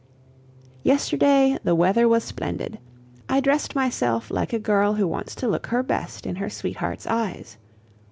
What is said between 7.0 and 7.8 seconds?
eyes.